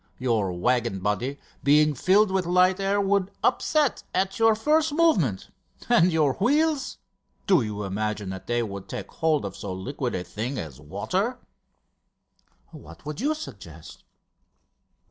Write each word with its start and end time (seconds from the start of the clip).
Your 0.17 0.51
waggon 0.51 0.99
body, 0.99 1.37
being 1.63 1.93
filled 1.93 2.31
with 2.31 2.47
light 2.47 2.79
air, 2.79 2.99
would 2.99 3.29
upset 3.43 4.01
at 4.15 4.39
your 4.39 4.55
first 4.55 4.91
movement. 4.91 5.51
And 5.89 6.11
your 6.11 6.33
wheels 6.37 6.97
do 7.45 7.61
you 7.61 7.83
imagine 7.83 8.33
they 8.47 8.63
would 8.63 8.89
take 8.89 9.11
hold 9.11 9.45
of 9.45 9.55
so 9.55 9.71
liquid 9.71 10.15
a 10.15 10.23
thing 10.23 10.57
as 10.57 10.79
water?" 10.81 11.37
"What 12.71 13.05
would 13.05 13.21
you 13.21 13.35
suggest?" 13.35 14.03